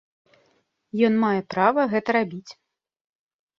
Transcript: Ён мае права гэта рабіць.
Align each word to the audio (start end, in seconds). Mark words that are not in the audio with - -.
Ён 1.09 1.13
мае 1.25 1.41
права 1.55 1.81
гэта 1.93 2.09
рабіць. 2.19 2.51